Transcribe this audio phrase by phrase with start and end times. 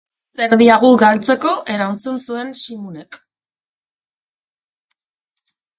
[0.37, 1.51] Zer diagu galtzeko?
[1.75, 3.23] Erantzun zuen Ximunek.